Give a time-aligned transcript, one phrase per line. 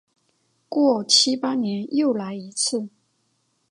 [0.67, 2.89] 过七八年又来一次。